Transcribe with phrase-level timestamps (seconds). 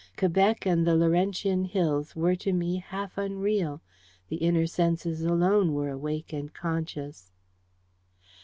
[0.17, 3.83] Quebec and the Laurentian hills were to me half unreal:
[4.29, 7.31] the inner senses alone were awake and conscious.